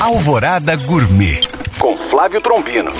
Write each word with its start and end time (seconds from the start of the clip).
Alvorada 0.00 0.74
Gourmet 0.76 1.42
com 1.78 1.94
Flávio 1.94 2.40
Trombino. 2.40 2.90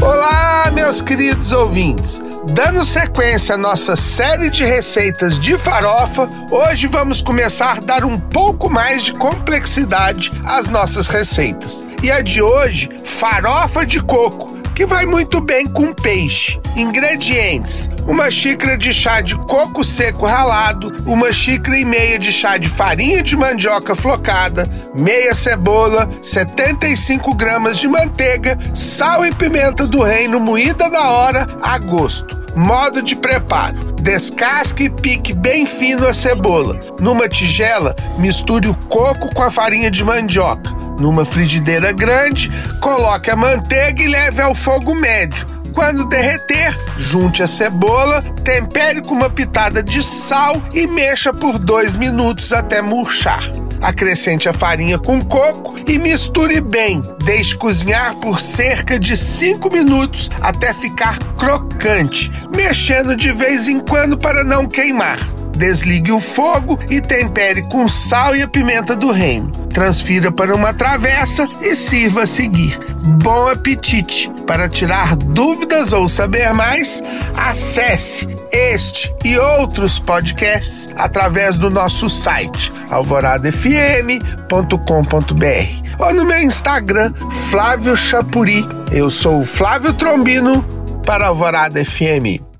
Olá, 0.00 0.70
meus 0.72 1.02
queridos 1.02 1.52
ouvintes. 1.52 2.22
Dando 2.48 2.82
sequência 2.86 3.54
à 3.54 3.58
nossa 3.58 3.96
série 3.96 4.48
de 4.48 4.64
receitas 4.64 5.38
de 5.38 5.58
farofa, 5.58 6.26
hoje 6.50 6.86
vamos 6.86 7.20
começar 7.20 7.76
a 7.76 7.80
dar 7.80 8.02
um 8.02 8.18
pouco 8.18 8.70
mais 8.70 9.02
de 9.02 9.12
complexidade 9.12 10.32
às 10.42 10.68
nossas 10.68 11.06
receitas. 11.08 11.84
E 12.02 12.10
a 12.10 12.22
de 12.22 12.40
hoje, 12.40 12.88
farofa 13.04 13.84
de 13.84 14.00
coco 14.00 14.53
que 14.74 14.84
vai 14.84 15.06
muito 15.06 15.40
bem 15.40 15.66
com 15.68 15.92
peixe. 15.92 16.60
Ingredientes: 16.76 17.88
uma 18.06 18.30
xícara 18.30 18.76
de 18.76 18.92
chá 18.92 19.20
de 19.20 19.36
coco 19.36 19.84
seco 19.84 20.26
ralado, 20.26 20.92
uma 21.06 21.32
xícara 21.32 21.78
e 21.78 21.84
meia 21.84 22.18
de 22.18 22.32
chá 22.32 22.56
de 22.58 22.68
farinha 22.68 23.22
de 23.22 23.36
mandioca 23.36 23.94
flocada, 23.94 24.68
meia 24.94 25.34
cebola, 25.34 26.10
75 26.20 27.32
gramas 27.34 27.78
de 27.78 27.86
manteiga, 27.86 28.58
sal 28.74 29.24
e 29.24 29.32
pimenta 29.32 29.86
do 29.86 30.02
reino 30.02 30.40
moída 30.40 30.88
na 30.88 31.10
hora 31.10 31.46
a 31.62 31.78
gosto. 31.78 32.44
Modo 32.56 33.02
de 33.02 33.14
preparo: 33.14 33.92
descasque 34.00 34.84
e 34.84 34.90
pique 34.90 35.32
bem 35.32 35.66
fino 35.66 36.06
a 36.06 36.14
cebola. 36.14 36.78
Numa 37.00 37.28
tigela, 37.28 37.94
misture 38.18 38.68
o 38.68 38.74
coco 38.88 39.32
com 39.34 39.42
a 39.42 39.50
farinha 39.50 39.90
de 39.90 40.04
mandioca. 40.04 40.73
Numa 40.98 41.24
frigideira 41.24 41.92
grande, 41.92 42.50
coloque 42.80 43.30
a 43.30 43.36
manteiga 43.36 44.02
e 44.02 44.08
leve 44.08 44.40
ao 44.40 44.54
fogo 44.54 44.94
médio. 44.94 45.46
Quando 45.72 46.04
derreter, 46.04 46.78
junte 46.96 47.42
a 47.42 47.48
cebola, 47.48 48.22
tempere 48.44 49.02
com 49.02 49.14
uma 49.14 49.28
pitada 49.28 49.82
de 49.82 50.02
sal 50.04 50.62
e 50.72 50.86
mexa 50.86 51.32
por 51.32 51.58
dois 51.58 51.96
minutos 51.96 52.52
até 52.52 52.80
murchar. 52.80 53.42
Acrescente 53.82 54.48
a 54.48 54.52
farinha 54.52 54.98
com 54.98 55.22
coco 55.22 55.74
e 55.86 55.98
misture 55.98 56.60
bem. 56.60 57.02
Deixe 57.24 57.56
cozinhar 57.56 58.14
por 58.16 58.40
cerca 58.40 58.98
de 58.98 59.16
5 59.16 59.70
minutos 59.70 60.30
até 60.40 60.72
ficar 60.72 61.18
crocante, 61.36 62.30
mexendo 62.50 63.16
de 63.16 63.32
vez 63.32 63.66
em 63.68 63.80
quando 63.80 64.16
para 64.16 64.44
não 64.44 64.66
queimar. 64.66 65.18
Desligue 65.56 66.12
o 66.12 66.20
fogo 66.20 66.78
e 66.90 67.00
tempere 67.00 67.62
com 67.62 67.88
sal 67.88 68.34
e 68.34 68.42
a 68.42 68.48
pimenta 68.48 68.96
do 68.96 69.10
reino. 69.10 69.50
Transfira 69.72 70.30
para 70.30 70.54
uma 70.54 70.72
travessa 70.72 71.48
e 71.60 71.74
sirva 71.74 72.22
a 72.22 72.26
seguir. 72.26 72.78
Bom 73.22 73.48
apetite! 73.48 74.30
Para 74.46 74.68
tirar 74.68 75.16
dúvidas 75.16 75.92
ou 75.92 76.08
saber 76.08 76.52
mais, 76.52 77.02
acesse 77.34 78.28
este 78.52 79.12
e 79.24 79.38
outros 79.38 79.98
podcasts 79.98 80.88
através 80.96 81.56
do 81.56 81.70
nosso 81.70 82.08
site 82.08 82.72
alvoradafm.com.br 82.90 85.84
ou 85.98 86.14
no 86.14 86.24
meu 86.24 86.42
Instagram, 86.42 87.12
Flávio 87.50 87.96
Chapuri. 87.96 88.64
Eu 88.92 89.10
sou 89.10 89.40
o 89.40 89.44
Flávio 89.44 89.92
Trombino 89.94 90.62
para 91.04 91.26
Alvorada 91.26 91.84
FM. 91.84 92.53